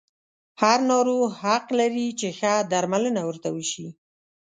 [0.61, 3.87] هر ناروغ حق لري چې ښه درملنه ورته وشي.